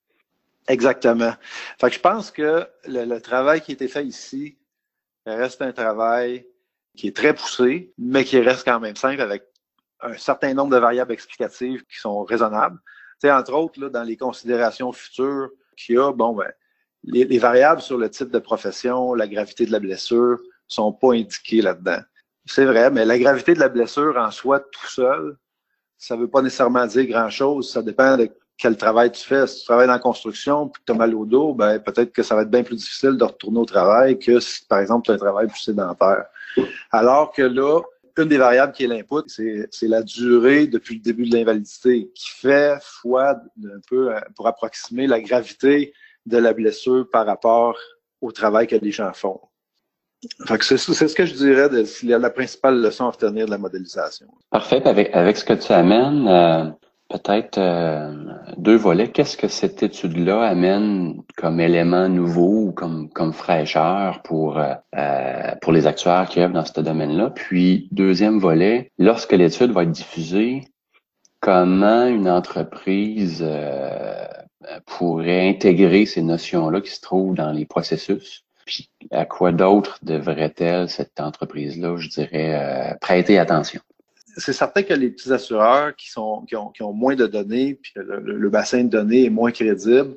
Exactement. 0.68 1.32
Fait 1.80 1.88
que 1.88 1.96
je 1.96 2.00
pense 2.00 2.30
que 2.30 2.64
le, 2.86 3.04
le, 3.04 3.20
travail 3.20 3.60
qui 3.60 3.72
a 3.72 3.74
été 3.74 3.88
fait 3.88 4.06
ici 4.06 4.58
reste 5.26 5.60
un 5.62 5.72
travail 5.72 6.46
qui 6.96 7.08
est 7.08 7.16
très 7.16 7.34
poussé, 7.34 7.92
mais 7.98 8.24
qui 8.24 8.38
reste 8.38 8.64
quand 8.64 8.78
même 8.78 8.94
simple 8.94 9.20
avec 9.20 9.42
un 10.02 10.16
certain 10.16 10.54
nombre 10.54 10.70
de 10.70 10.78
variables 10.78 11.12
explicatives 11.12 11.84
qui 11.86 11.98
sont 11.98 12.22
raisonnables 12.22 12.78
sais, 13.20 13.32
entre 13.32 13.54
autres, 13.54 13.88
dans 13.88 14.02
les 14.02 14.16
considérations 14.16 14.92
futures 14.92 15.50
qu'il 15.76 15.96
y 15.96 15.98
a, 15.98 16.12
bon, 16.12 16.34
ben, 16.34 16.50
les, 17.04 17.24
les, 17.24 17.38
variables 17.38 17.80
sur 17.80 17.96
le 17.96 18.10
type 18.10 18.30
de 18.30 18.38
profession, 18.38 19.14
la 19.14 19.26
gravité 19.26 19.64
de 19.66 19.72
la 19.72 19.78
blessure, 19.78 20.38
sont 20.66 20.92
pas 20.92 21.12
indiquées 21.14 21.62
là-dedans. 21.62 22.00
C'est 22.46 22.64
vrai, 22.64 22.90
mais 22.90 23.04
la 23.04 23.18
gravité 23.18 23.54
de 23.54 23.60
la 23.60 23.68
blessure 23.68 24.16
en 24.16 24.30
soi, 24.30 24.60
tout 24.60 24.86
seul, 24.86 25.36
ça 25.98 26.16
veut 26.16 26.28
pas 26.28 26.42
nécessairement 26.42 26.86
dire 26.86 27.06
grand-chose. 27.06 27.70
Ça 27.70 27.82
dépend 27.82 28.16
de 28.16 28.30
quel 28.56 28.76
travail 28.76 29.10
tu 29.12 29.24
fais. 29.24 29.46
Si 29.46 29.60
tu 29.60 29.64
travailles 29.66 29.86
dans 29.86 29.94
la 29.94 29.98
construction 29.98 30.68
puis 30.68 30.80
que 30.80 30.86
tu 30.86 30.92
as 30.92 30.94
mal 30.94 31.14
au 31.14 31.24
dos, 31.24 31.54
ben, 31.54 31.78
peut-être 31.78 32.12
que 32.12 32.22
ça 32.22 32.34
va 32.34 32.42
être 32.42 32.50
bien 32.50 32.62
plus 32.62 32.76
difficile 32.76 33.16
de 33.16 33.24
retourner 33.24 33.58
au 33.58 33.64
travail 33.64 34.18
que 34.18 34.40
si, 34.40 34.64
par 34.66 34.80
exemple, 34.80 35.06
tu 35.06 35.10
as 35.10 35.14
un 35.14 35.18
travail 35.18 35.46
plus 35.48 35.60
sédentaire. 35.60 36.24
Alors 36.90 37.32
que 37.32 37.42
là, 37.42 37.80
une 38.20 38.28
des 38.28 38.38
variables 38.38 38.72
qui 38.72 38.84
est 38.84 38.86
l'input, 38.86 39.28
c'est 39.28 39.88
la 39.88 40.02
durée 40.02 40.66
depuis 40.66 40.96
le 40.96 41.00
début 41.00 41.28
de 41.28 41.34
l'invalidité, 41.34 42.10
qui 42.14 42.30
fait 42.30 42.78
fois 42.80 43.36
un 43.64 43.80
peu 43.88 44.14
euh, 44.14 44.20
pour 44.36 44.46
approximer 44.46 45.06
la 45.06 45.20
gravité 45.20 45.92
de 46.26 46.38
la 46.38 46.52
blessure 46.52 47.08
par 47.10 47.26
rapport 47.26 47.76
au 48.20 48.32
travail 48.32 48.66
que 48.66 48.76
les 48.76 48.92
gens 48.92 49.12
font. 49.12 49.40
C'est 50.60 50.76
ce 50.76 51.14
que 51.14 51.24
je 51.24 51.34
dirais 51.34 51.70
de 51.70 52.16
la 52.16 52.30
principale 52.30 52.80
leçon 52.82 53.06
à 53.06 53.10
retenir 53.10 53.46
de 53.46 53.50
la 53.50 53.58
modélisation. 53.58 54.26
Parfait. 54.50 54.82
Avec, 54.86 55.14
avec 55.14 55.38
ce 55.38 55.44
que 55.44 55.54
tu 55.54 55.72
amènes, 55.72 56.28
euh, 56.28 56.70
peut-être 57.10 57.58
euh, 57.58 58.14
deux 58.56 58.76
volets. 58.76 59.08
Qu'est-ce 59.08 59.36
que 59.36 59.48
cette 59.48 59.82
étude-là 59.82 60.42
amène 60.42 61.22
comme 61.36 61.60
élément 61.60 62.08
nouveau 62.08 62.68
ou 62.68 62.72
comme, 62.72 63.10
comme 63.10 63.32
fraîcheur 63.32 64.22
pour, 64.22 64.58
euh, 64.58 64.72
euh, 64.96 65.54
pour 65.60 65.72
les 65.72 65.86
actuaires 65.86 66.28
qui 66.28 66.40
œuvrent 66.40 66.54
dans 66.54 66.64
ce 66.64 66.80
domaine-là? 66.80 67.30
Puis, 67.30 67.88
deuxième 67.90 68.38
volet, 68.38 68.92
lorsque 68.98 69.32
l'étude 69.32 69.72
va 69.72 69.82
être 69.82 69.90
diffusée, 69.90 70.68
comment 71.40 72.06
une 72.06 72.28
entreprise 72.28 73.44
pourrait 74.86 75.48
intégrer 75.48 76.06
ces 76.06 76.22
notions-là 76.22 76.80
qui 76.80 76.90
se 76.90 77.00
trouvent 77.00 77.34
dans 77.34 77.50
les 77.50 77.66
processus? 77.66 78.44
Puis, 78.66 78.88
à 79.10 79.24
quoi 79.24 79.50
d'autre 79.50 79.98
devrait-elle, 80.02 80.88
cette 80.88 81.18
entreprise-là, 81.18 81.96
je 81.96 82.08
dirais, 82.08 82.96
prêter 83.00 83.38
attention? 83.38 83.80
C'est 84.36 84.52
certain 84.52 84.82
que 84.82 84.94
les 84.94 85.10
petits 85.10 85.32
assureurs 85.32 85.94
qui, 85.96 86.10
sont, 86.10 86.44
qui, 86.48 86.56
ont, 86.56 86.68
qui 86.70 86.82
ont 86.82 86.92
moins 86.92 87.16
de 87.16 87.26
données, 87.26 87.74
puis 87.74 87.92
le, 87.96 88.48
bassin 88.48 88.84
de 88.84 88.88
données 88.88 89.24
est 89.24 89.30
moins 89.30 89.50
crédible, 89.52 90.16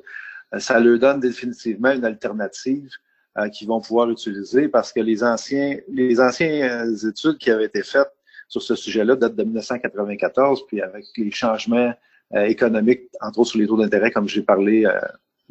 euh, 0.54 0.58
ça 0.58 0.78
leur 0.80 0.98
donne 0.98 1.20
définitivement 1.20 1.90
une 1.90 2.04
alternative 2.04 2.90
euh, 3.38 3.48
qu'ils 3.48 3.68
vont 3.68 3.80
pouvoir 3.80 4.10
utiliser 4.10 4.68
parce 4.68 4.92
que 4.92 5.00
les 5.00 5.24
anciens, 5.24 5.78
les 5.88 6.20
anciennes 6.20 6.96
études 7.06 7.38
qui 7.38 7.50
avaient 7.50 7.66
été 7.66 7.82
faites 7.82 8.10
sur 8.48 8.62
ce 8.62 8.74
sujet-là 8.74 9.16
datent 9.16 9.36
de 9.36 9.44
1994, 9.44 10.66
puis 10.66 10.80
avec 10.80 11.04
les 11.16 11.30
changements 11.30 11.92
euh, 12.34 12.44
économiques, 12.44 13.02
entre 13.20 13.40
autres 13.40 13.50
sur 13.50 13.58
les 13.58 13.66
taux 13.66 13.76
d'intérêt, 13.76 14.10
comme 14.10 14.28
j'ai 14.28 14.42
parlé 14.42 14.86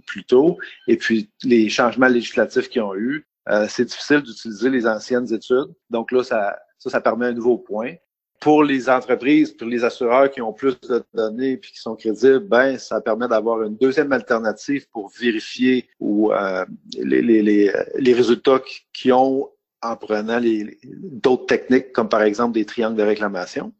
plus 0.05 0.23
tôt, 0.23 0.57
et 0.87 0.97
puis 0.97 1.29
les 1.43 1.69
changements 1.69 2.07
législatifs 2.07 2.69
qu'ils 2.69 2.81
ont 2.81 2.95
eu, 2.95 3.25
c'est 3.67 3.85
difficile 3.85 4.21
d'utiliser 4.21 4.69
les 4.69 4.87
anciennes 4.87 5.31
études. 5.33 5.73
Donc 5.89 6.11
là, 6.11 6.23
ça, 6.23 6.57
ça, 6.77 6.89
ça 6.89 7.01
permet 7.01 7.27
un 7.27 7.33
nouveau 7.33 7.57
point 7.57 7.95
pour 8.43 8.61
les 8.61 8.89
entreprises, 8.89 9.53
pour 9.53 9.67
les 9.67 9.85
assureurs 9.85 10.29
qui 10.29 10.41
ont 10.41 10.51
plus 10.51 10.77
de 10.81 11.01
données 11.13 11.55
puis 11.55 11.71
qui 11.71 11.79
sont 11.79 11.95
crédibles, 11.95 12.41
ben 12.41 12.77
ça 12.77 12.99
permet 12.99 13.29
d'avoir 13.29 13.63
une 13.63 13.77
deuxième 13.77 14.11
alternative 14.11 14.85
pour 14.89 15.09
vérifier 15.17 15.87
ou 16.01 16.33
euh, 16.33 16.65
les, 16.97 17.21
les, 17.21 17.41
les, 17.41 18.13
résultats 18.13 18.61
qui 18.91 19.13
ont 19.13 19.49
en 19.81 19.95
prenant 19.95 20.41
d'autres 20.83 21.45
techniques 21.45 21.93
comme 21.93 22.09
par 22.09 22.21
exemple 22.21 22.53
des 22.53 22.65
triangles 22.65 22.97
de 22.97 23.03
réclamation. 23.03 23.71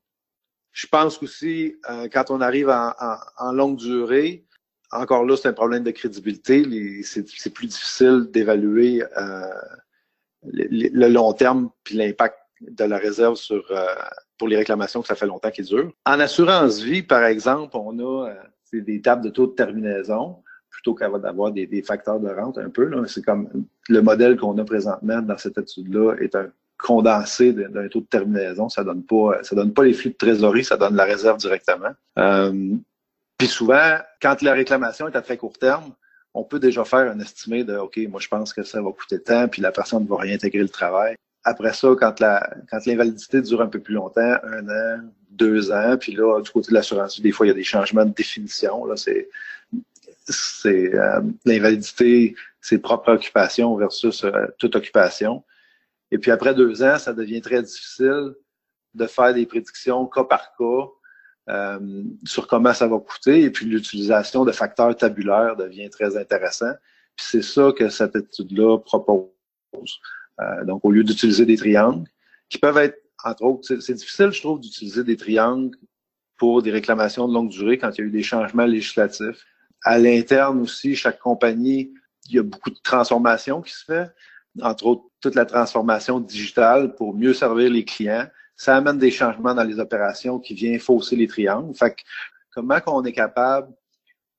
Je 0.72 0.88
pense 0.88 1.22
aussi 1.22 1.76
euh, 1.90 2.08
quand 2.08 2.32
on 2.32 2.40
arrive 2.40 2.70
en, 2.70 2.94
en, 3.38 3.52
longue 3.52 3.76
durée, 3.76 4.46
encore 4.94 5.26
là 5.26 5.36
c'est 5.36 5.50
un 5.50 5.54
problème 5.54 5.84
de 5.84 5.92
crédibilité. 5.92 7.04
C'est 7.04 7.54
plus 7.54 7.68
difficile 7.68 8.30
d'évaluer 8.32 9.04
euh, 9.18 9.42
le, 10.44 11.10
long 11.10 11.34
terme 11.34 11.70
puis 11.84 11.98
l'impact 11.98 12.38
de 12.62 12.86
la 12.86 12.98
réserve 12.98 13.36
sur 13.36 13.70
pour 14.44 14.50
les 14.50 14.58
réclamations 14.58 15.02
que 15.02 15.08
ça 15.08 15.16
fait 15.16 15.26
longtemps 15.26 15.52
qu'ils 15.52 15.64
durent. 15.64 15.90
En 16.06 16.20
assurance 16.20 16.82
vie, 16.82 17.02
par 17.02 17.24
exemple, 17.24 17.78
on 17.78 17.98
a 17.98 18.28
euh, 18.28 18.82
des 18.82 19.00
tables 19.00 19.24
de 19.24 19.30
taux 19.30 19.48
de 19.48 19.54
terminaison 19.54 20.44
plutôt 20.70 20.94
qu'avoir 20.94 21.54
des, 21.54 21.66
des, 21.66 21.82
facteurs 21.82 22.20
de 22.20 22.28
rente 22.28 22.58
un 22.58 22.70
peu. 22.70 22.92
C'est 23.08 23.24
comme 23.24 23.48
le 23.88 24.02
modèle 24.02 24.36
qu'on 24.36 24.58
a 24.58 24.66
présentement 24.66 25.22
dans 25.22 25.38
cette 25.38 25.58
étude-là 25.58 26.16
est 26.20 26.36
un 26.36 26.50
condensé 26.78 27.54
d'un 27.54 27.88
taux 27.88 28.02
de 28.02 28.06
terminaison. 28.06 28.68
Ça 28.68 28.84
donne 28.84 29.04
pas, 29.04 29.42
ça 29.44 29.56
donne 29.56 29.72
pas 29.72 29.86
les 29.86 29.94
flux 29.94 30.10
de 30.10 30.18
trésorerie, 30.18 30.66
ça 30.66 30.76
donne 30.76 30.98
la 30.98 31.06
réserve 31.06 31.38
directement. 31.38 31.92
Euh, 32.20 32.76
puis 33.38 33.48
souvent, 33.48 33.96
quand 34.22 34.42
la 34.42 34.52
réclamation 34.52 35.08
est 35.08 35.16
à 35.16 35.22
très 35.22 35.38
court 35.38 35.58
terme, 35.58 35.94
on 36.34 36.44
peut 36.44 36.60
déjà 36.60 36.84
faire 36.84 37.10
un 37.10 37.20
estimé 37.22 37.64
de 37.64 37.78
OK, 37.78 37.98
moi 38.10 38.20
je 38.20 38.28
pense 38.28 38.52
que 38.52 38.64
ça 38.64 38.82
va 38.82 38.92
coûter 38.92 39.22
tant, 39.22 39.48
puis 39.48 39.62
la 39.62 39.72
personne 39.72 40.06
va 40.06 40.18
réintégrer 40.18 40.64
le 40.64 40.68
travail. 40.68 41.16
Après 41.44 41.74
ça, 41.74 41.90
quand 42.00 42.20
la 42.20 42.50
quand 42.70 42.86
l'invalidité 42.86 43.42
dure 43.42 43.62
un 43.62 43.68
peu 43.68 43.80
plus 43.80 43.94
longtemps, 43.94 44.36
un 44.44 44.68
an, 44.70 45.02
deux 45.32 45.72
ans, 45.72 45.98
puis 45.98 46.14
là, 46.14 46.42
du 46.42 46.50
côté 46.50 46.70
de 46.70 46.74
l'assurance, 46.76 47.20
des 47.20 47.32
fois, 47.32 47.46
il 47.46 47.50
y 47.50 47.52
a 47.52 47.56
des 47.56 47.64
changements 47.64 48.06
de 48.06 48.14
définition. 48.14 48.86
Là, 48.86 48.96
c'est 48.96 49.30
c'est 50.26 50.96
euh, 50.96 51.22
l'invalidité, 51.46 52.36
c'est 52.62 52.80
propre 52.80 53.12
occupation 53.14 53.76
versus 53.76 54.24
euh, 54.24 54.48
toute 54.58 54.76
occupation. 54.76 55.44
Et 56.12 56.18
puis 56.18 56.32
après 56.32 56.54
deux 56.54 56.84
ans, 56.84 56.98
ça 56.98 57.14
devient 57.14 57.42
très 57.42 57.62
difficile 57.62 58.34
de 58.94 59.08
faire 59.08 59.34
des 59.34 59.46
prédictions 59.46 60.06
cas 60.06 60.24
par 60.24 60.56
cas 60.56 60.88
euh, 61.50 62.04
sur 62.26 62.48
comment 62.48 62.74
ça 62.74 62.88
va 62.88 63.00
coûter. 63.00 63.42
Et 63.42 63.50
puis 63.50 63.66
l'utilisation 63.66 64.46
de 64.46 64.52
facteurs 64.52 64.96
tabulaires 64.96 65.56
devient 65.56 65.90
très 65.90 66.16
intéressant. 66.16 66.72
Puis 67.16 67.26
c'est 67.30 67.42
ça 67.42 67.72
que 67.78 67.90
cette 67.90 68.16
étude-là 68.16 68.78
propose. 68.80 69.28
Euh, 70.42 70.66
donc, 70.66 70.84
au 70.84 70.92
lieu 70.92 71.04
d'utiliser 71.04 71.46
des 71.46 71.58
triangles, 71.58 72.08
qui 72.50 72.58
peuvent 72.58 72.78
être, 72.78 72.98
entre 73.24 73.44
autres, 73.44 73.80
c'est 73.80 73.94
difficile, 73.94 74.32
je 74.32 74.42
trouve, 74.42 74.60
d'utiliser 74.60 75.04
des 75.04 75.18
triangles 75.18 75.78
pour 76.38 76.62
des 76.62 76.72
réclamations 76.72 77.28
de 77.28 77.34
longue 77.34 77.50
durée 77.50 77.78
quand 77.78 77.92
il 77.92 78.02
y 78.02 78.04
a 78.04 78.08
eu 78.08 78.12
des 78.12 78.24
changements 78.24 78.66
législatifs. 78.66 79.46
À 79.84 79.98
l'interne 79.98 80.60
aussi, 80.62 80.96
chaque 80.96 81.20
compagnie, 81.20 81.94
il 82.30 82.36
y 82.36 82.40
a 82.40 82.44
beaucoup 82.44 82.70
de 82.70 82.80
transformations 82.84 83.62
qui 83.62 83.74
se 83.74 83.86
fait, 83.86 84.12
entre 84.62 84.86
autres 84.86 85.04
toute 85.24 85.36
la 85.36 85.46
transformation 85.46 86.20
digitale 86.20 86.96
pour 86.96 87.16
mieux 87.16 87.34
servir 87.34 87.72
les 87.72 87.86
clients. 87.86 88.28
Ça 88.56 88.76
amène 88.76 88.98
des 88.98 89.10
changements 89.10 89.56
dans 89.56 89.64
les 89.64 89.80
opérations 89.80 90.38
qui 90.38 90.54
viennent 90.54 90.80
fausser 90.80 91.16
les 91.16 91.28
triangles. 91.28 91.74
Fait 91.76 91.92
que, 91.92 92.02
comment 92.54 92.80
qu'on 92.82 93.04
est 93.06 93.14
capable 93.14 93.74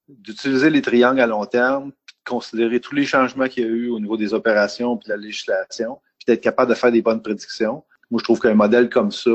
d'utiliser 0.06 0.68
les 0.68 0.82
triangles 0.82 1.20
à 1.20 1.26
long 1.26 1.46
terme, 1.46 1.92
considérer 2.24 2.80
tous 2.80 2.94
les 2.94 3.04
changements 3.04 3.48
qu'il 3.48 3.64
y 3.64 3.66
a 3.66 3.70
eu 3.70 3.88
au 3.90 4.00
niveau 4.00 4.16
des 4.16 4.34
opérations 4.34 4.96
puis 4.96 5.08
la 5.08 5.16
législation, 5.16 5.98
puis 6.18 6.26
d'être 6.26 6.42
capable 6.42 6.70
de 6.70 6.74
faire 6.74 6.92
des 6.92 7.02
bonnes 7.02 7.22
prédictions. 7.22 7.84
Moi, 8.10 8.18
je 8.18 8.24
trouve 8.24 8.40
qu'un 8.40 8.54
modèle 8.54 8.88
comme 8.88 9.10
ça 9.10 9.30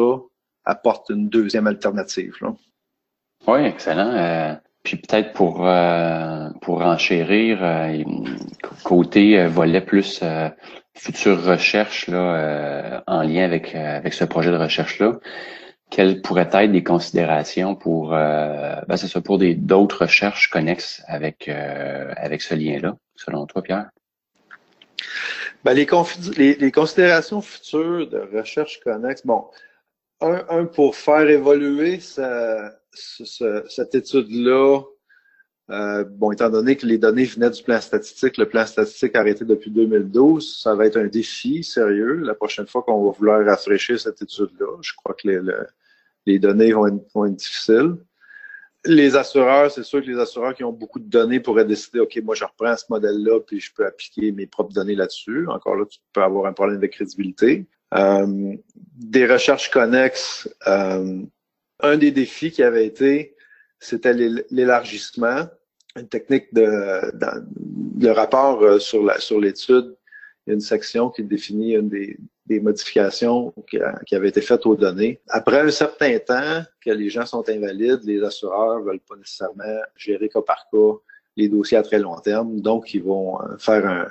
apporte 0.66 1.10
une 1.10 1.30
deuxième 1.30 1.68
alternative. 1.68 2.36
Là. 2.42 2.54
Oui, 3.48 3.62
excellent. 3.66 4.12
Euh, 4.14 4.54
puis 4.84 4.98
peut-être 4.98 5.34
pour 5.34 5.68
euh, 5.68 6.50
pour 6.62 6.82
enchérir 6.82 7.60
euh, 7.62 8.04
côté 8.84 9.46
volet 9.48 9.82
plus 9.82 10.24
future 10.96 11.44
recherche 11.44 12.08
là 12.08 13.04
en 13.08 13.22
lien 13.22 13.44
avec 13.44 13.76
avec 13.76 14.14
ce 14.14 14.24
projet 14.26 14.52
de 14.52 14.58
recherche 14.58 15.00
là 15.00 15.20
quelles 15.90 16.22
pourraient 16.22 16.50
être 16.54 16.72
des 16.72 16.84
considérations 16.84 17.76
pour, 17.76 18.14
euh, 18.14 18.76
ben 18.88 18.98
c'est 18.98 19.08
ça, 19.08 19.22
pour 19.22 19.38
des 19.38 19.56
d'autres 19.56 20.02
recherches 20.06 20.50
connexes 20.50 21.02
avec 21.08 21.48
euh, 21.48 22.14
avec 22.16 22.42
ce 22.42 22.56
lien-là, 22.56 22.96
selon 23.16 23.46
toi, 23.48 23.62
Pierre? 23.64 23.90
Ben, 25.64 25.74
les, 25.74 26.72
considérations 26.72 27.42
futures 27.42 28.08
de 28.08 28.20
recherche 28.34 28.80
connexe, 28.82 29.26
bon, 29.26 29.46
un, 30.22 30.46
un 30.50 30.66
pour 30.66 30.96
faire 30.96 31.28
évoluer 31.30 32.00
ce, 32.00 32.72
cette 32.94 33.96
étude-là, 33.96 34.82
euh, 35.70 36.04
bon, 36.04 36.32
étant 36.32 36.50
donné 36.50 36.78
que 36.78 36.86
les 36.86 36.98
données 36.98 37.26
venaient 37.26 37.50
du 37.50 37.62
plan 37.62 37.80
statistique, 37.82 38.38
le 38.38 38.48
plan 38.48 38.66
statistique 38.66 39.16
arrêté 39.16 39.46
depuis 39.46 39.70
2012, 39.70 40.60
ça 40.62 40.76
va 40.76 40.86
être 40.86 40.98
un 40.98 41.08
défi 41.08 41.64
sérieux 41.64 42.16
la 42.16 42.34
prochaine 42.34 42.68
fois 42.68 42.82
qu'on 42.84 43.04
va 43.04 43.12
vouloir 43.12 43.46
rafraîchir 43.46 44.00
cette 44.00 44.22
étude-là. 44.22 44.78
Je 44.82 44.94
crois 44.96 45.14
que 45.14 45.28
les, 45.28 45.40
les 46.26 46.40
données 46.40 46.74
vont 46.74 46.88
être, 46.88 47.36
difficiles. 47.36 47.96
Les 48.86 49.16
assureurs, 49.16 49.70
c'est 49.72 49.84
sûr 49.84 50.02
que 50.02 50.08
les 50.08 50.18
assureurs 50.18 50.54
qui 50.54 50.64
ont 50.64 50.72
beaucoup 50.72 51.00
de 51.00 51.10
données 51.10 51.40
pourraient 51.40 51.66
décider, 51.66 52.00
OK, 52.00 52.18
moi, 52.24 52.34
je 52.34 52.46
reprends 52.46 52.76
ce 52.78 52.86
modèle-là, 52.90 53.42
puis 53.42 53.60
je 53.60 53.74
peux 53.74 53.86
appliquer 53.86 54.32
mes 54.32 54.48
propres 54.48 54.74
données 54.74 54.96
là-dessus. 54.96 55.48
Encore 55.48 55.76
là, 55.76 55.86
tu 55.86 56.00
peux 56.14 56.22
avoir 56.22 56.46
un 56.46 56.54
problème 56.54 56.80
de 56.80 56.88
crédibilité. 56.88 57.68
Euh, 57.96 58.56
des 58.96 59.26
recherches 59.26 59.70
connexes, 59.70 60.48
euh, 60.68 61.22
un 61.82 61.98
des 61.98 62.12
défis 62.12 62.52
qui 62.52 62.64
avait 62.64 62.86
été, 62.86 63.36
c'était 63.80 64.14
l'élargissement, 64.50 65.48
une 65.96 66.08
technique 66.08 66.54
de, 66.54 67.12
le 68.00 68.12
rapport 68.12 68.62
euh, 68.62 68.80
sur 68.80 69.12
sur 69.20 69.40
l'étude. 69.40 69.96
Il 70.46 70.50
y 70.50 70.52
a 70.52 70.54
une 70.54 70.62
section 70.62 71.10
qui 71.10 71.24
définit 71.24 71.74
une 71.74 71.90
des, 71.90 72.18
des 72.50 72.60
modifications 72.60 73.54
qui, 73.70 74.16
avaient 74.16 74.30
été 74.30 74.42
faites 74.42 74.66
aux 74.66 74.76
données. 74.76 75.22
Après 75.30 75.60
un 75.60 75.70
certain 75.70 76.18
temps 76.18 76.64
que 76.84 76.90
les 76.90 77.10
gens 77.10 77.26
sont 77.26 77.48
invalides, 77.48 78.02
les 78.04 78.24
assureurs 78.24 78.82
veulent 78.82 79.00
pas 79.08 79.16
nécessairement 79.16 79.80
gérer 79.96 80.28
cas 80.30 80.42
par 80.42 80.68
cas 80.72 80.98
les 81.38 81.48
dossiers 81.48 81.78
à 81.78 81.84
très 81.84 82.00
long 82.00 82.20
terme. 82.20 82.60
Donc, 82.60 82.94
ils 82.94 83.04
vont 83.04 83.40
euh, 83.42 83.58
faire 83.58 83.86
un, 83.88 84.08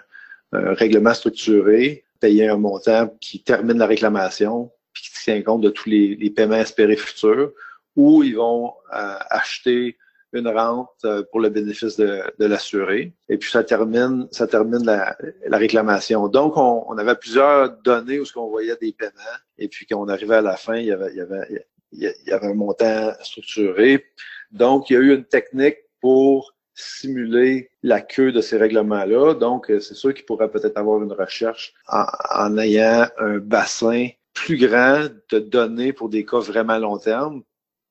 règlement 0.52 1.12
structuré, 1.12 2.04
payer 2.20 2.48
un 2.48 2.56
montant 2.56 3.14
qui 3.20 3.42
termine 3.42 3.76
la 3.76 3.84
réclamation, 3.86 4.70
puis 4.94 5.02
qui 5.02 5.10
tient 5.24 5.42
compte 5.42 5.60
de 5.60 5.68
tous 5.68 5.90
les, 5.90 6.30
paiements 6.30 6.54
espérés 6.54 6.96
futurs, 6.96 7.50
ou 7.96 8.22
ils 8.22 8.36
vont 8.36 8.72
euh, 8.94 9.18
acheter 9.28 9.98
une 10.32 10.48
rente 10.48 10.90
euh, 11.04 11.22
pour 11.30 11.40
le 11.40 11.48
bénéfice 11.48 11.96
de, 11.96 12.22
de 12.38 12.46
l'assuré. 12.46 13.14
Et 13.28 13.38
puis 13.38 13.50
ça 13.50 13.64
termine, 13.64 14.28
ça 14.30 14.46
termine 14.46 14.84
la, 14.84 15.16
la 15.46 15.58
réclamation. 15.58 16.28
Donc 16.28 16.56
on, 16.56 16.84
on, 16.88 16.98
avait 16.98 17.14
plusieurs 17.14 17.70
données 17.82 18.20
où 18.20 18.24
ce 18.24 18.32
qu'on 18.32 18.48
voyait 18.48 18.76
des 18.80 18.92
paiements. 18.92 19.12
Et 19.58 19.68
puis 19.68 19.86
quand 19.86 20.00
on 20.00 20.08
arrivait 20.08 20.36
à 20.36 20.42
la 20.42 20.56
fin, 20.56 20.76
il 20.76 20.86
y 20.86 20.92
avait, 20.92 21.10
il 21.12 21.16
y 21.16 21.20
avait, 21.20 21.66
il 21.92 22.14
y 22.26 22.32
avait 22.32 22.46
un 22.46 22.54
montant 22.54 23.12
structuré. 23.22 24.04
Donc 24.50 24.90
il 24.90 24.94
y 24.94 24.96
a 24.96 25.00
eu 25.00 25.14
une 25.14 25.24
technique 25.24 25.78
pour 26.00 26.54
simuler 26.74 27.70
la 27.82 28.00
queue 28.00 28.30
de 28.30 28.40
ces 28.40 28.56
règlements-là. 28.56 29.34
Donc, 29.34 29.66
c'est 29.66 29.94
sûr 29.94 30.14
qu'il 30.14 30.24
pourrait 30.24 30.50
peut-être 30.50 30.76
avoir 30.76 31.02
une 31.02 31.12
recherche 31.12 31.74
en, 31.88 32.04
en, 32.30 32.56
ayant 32.56 33.08
un 33.18 33.38
bassin 33.38 34.10
plus 34.32 34.56
grand 34.56 35.08
de 35.32 35.38
données 35.40 35.92
pour 35.92 36.08
des 36.08 36.24
cas 36.24 36.38
vraiment 36.38 36.78
long 36.78 36.98
terme 36.98 37.42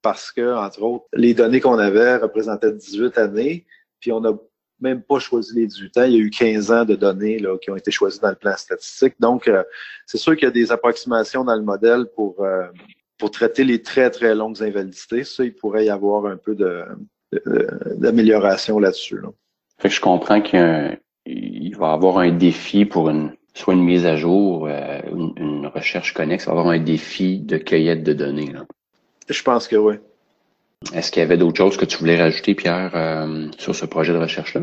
parce 0.02 0.32
que, 0.32 0.56
entre 0.56 0.82
autres, 0.82 1.06
les 1.14 1.34
données 1.34 1.60
qu'on 1.60 1.78
avait 1.78 2.18
représentaient 2.18 2.72
18 2.72 3.18
années, 3.18 3.66
puis 4.00 4.12
on 4.12 4.20
n'a 4.20 4.32
même 4.80 5.02
pas 5.02 5.20
choisi 5.20 5.56
les 5.56 5.68
18 5.68 5.98
ans. 5.98 6.04
Il 6.04 6.14
y 6.14 6.16
a 6.18 6.20
eu 6.20 6.30
15 6.30 6.72
ans 6.72 6.86
de 6.86 6.96
données 6.96 7.40
là, 7.40 7.58
qui 7.58 7.72
ont 7.72 7.76
été 7.76 7.92
choisies 7.92 8.20
dans 8.20 8.30
le 8.30 8.36
plan 8.36 8.56
statistique. 8.56 9.16
Donc, 9.20 9.48
euh, 9.48 9.64
c'est 10.06 10.18
sûr 10.18 10.36
qu'il 10.36 10.46
y 10.46 10.48
a 10.48 10.52
des 10.52 10.72
approximations 10.72 11.44
dans 11.44 11.56
le 11.56 11.64
modèle 11.64 12.06
pour, 12.16 12.44
euh, 12.44 12.68
pour 13.18 13.32
traiter 13.32 13.64
les 13.64 13.82
très, 13.82 14.10
très 14.10 14.36
longues 14.36 14.62
invalidités. 14.62 15.24
Ça, 15.24 15.44
il 15.44 15.56
pourrait 15.56 15.86
y 15.86 15.90
avoir 15.90 16.28
un 16.28 16.38
peu 16.38 16.54
de, 16.54 16.84
d'amélioration 17.96 18.80
là-dessus. 18.80 19.18
Là. 19.18 19.30
Fait 19.80 19.90
que 19.90 19.96
je 19.96 20.02
comprends 20.02 20.42
qu'il 20.42 20.58
va 20.58 21.00
y 21.26 21.94
avoir 21.94 22.20
un 22.20 22.32
défi 22.32 22.86
pour 22.86 23.10
une 23.10 23.34
soit 23.58 23.74
une 23.74 23.84
mise 23.84 24.06
à 24.06 24.16
jour, 24.16 24.68
euh, 24.68 25.02
une, 25.12 25.66
recherche 25.74 26.14
connexe, 26.14 26.46
va 26.46 26.52
y 26.52 26.58
avoir 26.58 26.68
un 26.68 26.80
défi 26.80 27.40
de 27.40 27.58
cueillette 27.58 28.04
de 28.04 28.14
données. 28.14 28.52
Là. 28.52 28.66
Je 29.30 29.44
pense 29.44 29.68
que 29.68 29.76
oui. 29.76 29.96
Est-ce 30.94 31.12
qu'il 31.12 31.22
y 31.22 31.26
avait 31.26 31.38
d'autres 31.38 31.58
choses 31.58 31.78
que 31.78 31.86
tu 31.86 31.98
voulais 31.98 32.22
rajouter, 32.22 32.56
Pierre, 32.56 32.92
euh, 32.96 33.48
sur 33.58 33.76
ce 33.76 33.86
projet 33.86 34.14
de 34.14 34.20
recherche-là? 34.20 34.62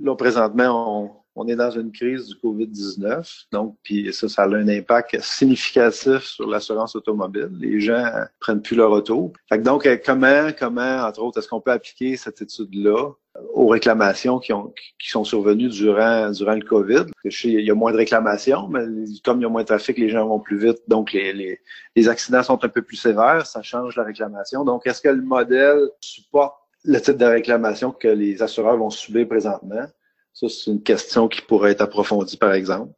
Là, 0.00 0.16
présentement, 0.16 1.22
on, 1.36 1.46
est 1.46 1.56
dans 1.56 1.70
une 1.70 1.92
crise 1.92 2.26
du 2.26 2.34
COVID-19, 2.34 3.46
donc 3.52 3.76
puis 3.82 4.12
ça, 4.12 4.28
ça 4.28 4.42
a 4.42 4.48
un 4.48 4.68
impact 4.68 5.20
significatif 5.20 6.22
sur 6.24 6.48
l'assurance 6.48 6.96
automobile. 6.96 7.50
Les 7.58 7.80
gens 7.80 8.04
prennent 8.40 8.62
plus 8.62 8.76
leur 8.76 8.90
auto. 8.90 9.32
Fait 9.48 9.58
donc, 9.58 9.86
euh, 9.86 9.96
comment, 10.04 10.50
comment, 10.58 11.06
entre 11.06 11.22
autres, 11.22 11.38
est-ce 11.38 11.48
qu'on 11.48 11.60
peut 11.60 11.72
appliquer 11.72 12.16
cette 12.16 12.42
étude-là 12.42 13.12
aux 13.52 13.68
réclamations 13.68 14.38
qui, 14.38 14.52
ont, 14.52 14.72
qui 14.98 15.10
sont 15.10 15.24
survenues 15.24 15.68
durant, 15.68 16.30
durant 16.30 16.54
le 16.54 16.62
COVID. 16.62 17.04
il 17.24 17.60
y 17.60 17.70
a 17.70 17.74
moins 17.74 17.92
de 17.92 17.96
réclamations, 17.96 18.68
mais 18.68 18.84
comme 19.24 19.40
il 19.40 19.42
y 19.42 19.46
a 19.46 19.48
moins 19.48 19.62
de 19.62 19.66
trafic, 19.66 19.98
les 19.98 20.08
gens 20.08 20.26
vont 20.26 20.40
plus 20.40 20.58
vite, 20.58 20.78
donc 20.88 21.12
les, 21.12 21.32
les, 21.32 21.60
les 21.96 22.08
accidents 22.08 22.42
sont 22.42 22.64
un 22.64 22.68
peu 22.68 22.82
plus 22.82 22.96
sévères, 22.96 23.46
ça 23.46 23.62
change 23.62 23.96
la 23.96 24.04
réclamation. 24.04 24.64
Donc, 24.64 24.86
est-ce 24.86 25.00
que 25.00 25.08
le 25.08 25.22
modèle 25.22 25.88
supporte 26.00 26.56
le 26.84 27.00
type 27.00 27.16
de 27.16 27.26
réclamation 27.26 27.92
que 27.92 28.08
les 28.08 28.42
assureurs 28.42 28.76
vont 28.76 28.90
subir 28.90 29.28
présentement? 29.28 29.86
Ça, 30.32 30.48
c'est 30.48 30.70
une 30.70 30.82
question 30.82 31.28
qui 31.28 31.42
pourrait 31.42 31.72
être 31.72 31.82
approfondie, 31.82 32.36
par 32.36 32.52
exemple, 32.52 32.92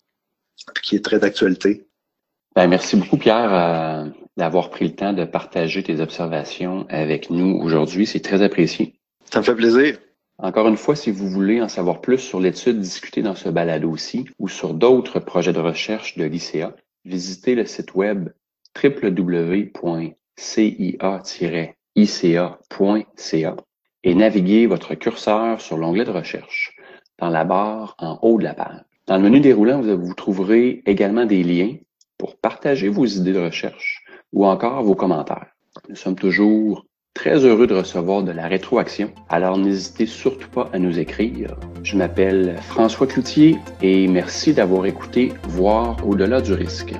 qui 0.82 0.96
est 0.96 1.04
très 1.04 1.18
d'actualité. 1.18 1.86
Ben, 2.54 2.68
merci 2.68 2.96
beaucoup, 2.96 3.16
Pierre, 3.16 3.52
euh, 3.52 4.08
d'avoir 4.36 4.70
pris 4.70 4.86
le 4.86 4.94
temps 4.94 5.12
de 5.12 5.24
partager 5.24 5.82
tes 5.82 6.00
observations 6.00 6.86
avec 6.88 7.30
nous 7.30 7.58
aujourd'hui. 7.60 8.06
C'est 8.06 8.20
très 8.20 8.42
apprécié. 8.42 8.94
Ça 9.30 9.40
me 9.40 9.44
fait 9.44 9.56
plaisir. 9.56 9.98
Encore 10.38 10.66
une 10.66 10.76
fois, 10.76 10.96
si 10.96 11.12
vous 11.12 11.28
voulez 11.28 11.62
en 11.62 11.68
savoir 11.68 12.00
plus 12.00 12.18
sur 12.18 12.40
l'étude 12.40 12.80
discutée 12.80 13.22
dans 13.22 13.36
ce 13.36 13.48
balado-ci 13.48 14.26
ou 14.38 14.48
sur 14.48 14.74
d'autres 14.74 15.20
projets 15.20 15.52
de 15.52 15.60
recherche 15.60 16.16
de 16.16 16.24
l'ICA, 16.24 16.74
visitez 17.04 17.54
le 17.54 17.64
site 17.66 17.94
web 17.94 18.30
www.cia-ica.ca 18.82 20.16
et 24.02 24.14
naviguez 24.14 24.66
votre 24.66 24.94
curseur 24.96 25.60
sur 25.60 25.76
l'onglet 25.76 26.04
de 26.04 26.10
recherche 26.10 26.76
dans 27.18 27.28
la 27.28 27.44
barre 27.44 27.94
en 27.98 28.18
haut 28.22 28.38
de 28.38 28.44
la 28.44 28.54
page. 28.54 28.80
Dans 29.06 29.16
le 29.16 29.22
menu 29.22 29.38
déroulant, 29.38 29.80
vous 29.80 30.14
trouverez 30.14 30.82
également 30.86 31.26
des 31.26 31.44
liens 31.44 31.76
pour 32.18 32.36
partager 32.36 32.88
vos 32.88 33.06
idées 33.06 33.32
de 33.32 33.38
recherche 33.38 34.02
ou 34.32 34.46
encore 34.46 34.82
vos 34.82 34.96
commentaires. 34.96 35.46
Nous 35.88 35.96
sommes 35.96 36.16
toujours 36.16 36.86
Très 37.14 37.44
heureux 37.44 37.68
de 37.68 37.74
recevoir 37.74 38.24
de 38.24 38.32
la 38.32 38.48
rétroaction, 38.48 39.10
alors 39.28 39.56
n'hésitez 39.56 40.04
surtout 40.04 40.48
pas 40.48 40.68
à 40.72 40.80
nous 40.80 40.98
écrire. 40.98 41.56
Je 41.84 41.96
m'appelle 41.96 42.56
François 42.60 43.06
Cloutier 43.06 43.56
et 43.82 44.08
merci 44.08 44.52
d'avoir 44.52 44.84
écouté 44.84 45.32
Voir 45.44 45.96
au-delà 46.04 46.40
du 46.40 46.52
risque. 46.52 46.92